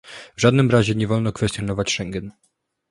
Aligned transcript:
W 0.35 0.41
żadnym 0.41 0.71
razie 0.71 0.95
nie 0.95 1.07
wolno 1.07 1.31
kwestionować 1.33 1.91
Schengen 1.91 2.31